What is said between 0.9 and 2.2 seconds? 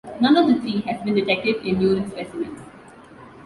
has been detected in urine